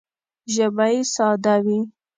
[0.53, 1.79] ژبه یې ساده وي